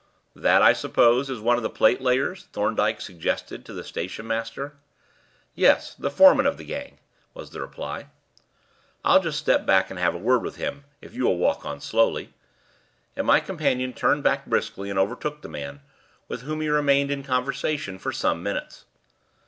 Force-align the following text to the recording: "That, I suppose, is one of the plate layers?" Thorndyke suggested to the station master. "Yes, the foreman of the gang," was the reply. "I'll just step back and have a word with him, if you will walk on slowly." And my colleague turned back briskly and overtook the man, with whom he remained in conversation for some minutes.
"That, 0.35 0.63
I 0.63 0.73
suppose, 0.73 1.29
is 1.29 1.41
one 1.41 1.57
of 1.57 1.61
the 1.61 1.69
plate 1.69 2.01
layers?" 2.01 2.45
Thorndyke 2.53 2.99
suggested 3.01 3.63
to 3.65 3.71
the 3.73 3.83
station 3.83 4.25
master. 4.25 4.73
"Yes, 5.53 5.93
the 5.93 6.09
foreman 6.09 6.47
of 6.47 6.57
the 6.57 6.65
gang," 6.65 6.97
was 7.35 7.51
the 7.51 7.61
reply. 7.61 8.07
"I'll 9.05 9.21
just 9.21 9.37
step 9.37 9.63
back 9.63 9.91
and 9.91 9.99
have 9.99 10.15
a 10.15 10.17
word 10.17 10.41
with 10.41 10.55
him, 10.55 10.85
if 11.01 11.13
you 11.13 11.25
will 11.25 11.37
walk 11.37 11.67
on 11.67 11.81
slowly." 11.81 12.33
And 13.15 13.27
my 13.27 13.39
colleague 13.39 13.95
turned 13.95 14.23
back 14.23 14.47
briskly 14.47 14.89
and 14.89 14.97
overtook 14.97 15.43
the 15.43 15.49
man, 15.49 15.81
with 16.27 16.41
whom 16.41 16.61
he 16.61 16.69
remained 16.69 17.11
in 17.11 17.21
conversation 17.21 17.99
for 17.99 18.11
some 18.11 18.41
minutes. 18.41 18.85